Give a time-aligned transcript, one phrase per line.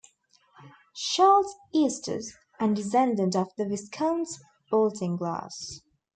[0.95, 4.39] Charles Eustace and descendant of the Viscounts
[4.71, 5.81] Baltinglass.